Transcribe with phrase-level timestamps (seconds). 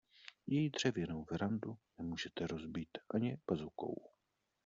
[0.47, 3.95] Její dřevěnou verandu nemůžete rozbít ani bazukou.